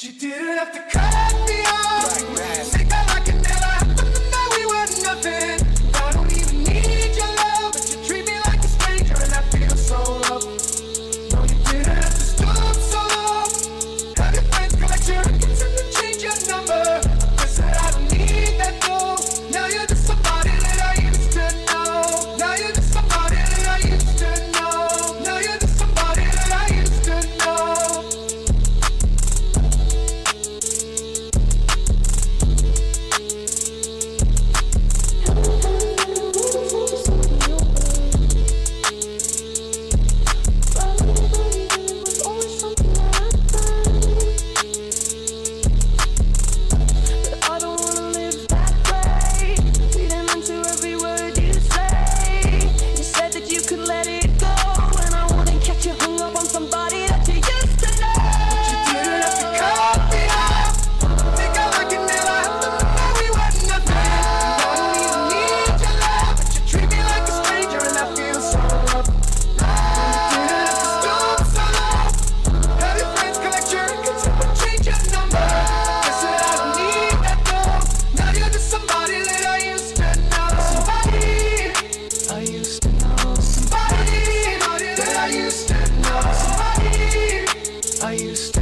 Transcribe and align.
You 0.00 0.12
didn't 0.12 0.58
have 0.58 0.72
to 0.74 0.96
cut 0.96 1.47
I 88.08 88.12
used 88.12 88.54
to 88.54 88.57